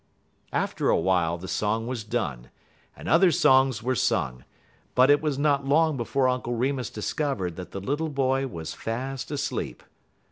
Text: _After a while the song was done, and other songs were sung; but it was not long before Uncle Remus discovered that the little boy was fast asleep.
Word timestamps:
_After 0.51 0.89
a 0.89 0.97
while 0.97 1.37
the 1.37 1.47
song 1.47 1.85
was 1.85 2.03
done, 2.03 2.49
and 2.95 3.07
other 3.07 3.29
songs 3.29 3.83
were 3.83 3.93
sung; 3.93 4.43
but 4.95 5.11
it 5.11 5.21
was 5.21 5.37
not 5.37 5.67
long 5.67 5.95
before 5.95 6.27
Uncle 6.27 6.55
Remus 6.55 6.89
discovered 6.89 7.55
that 7.55 7.69
the 7.69 7.79
little 7.79 8.09
boy 8.09 8.47
was 8.47 8.73
fast 8.73 9.29
asleep. 9.29 9.83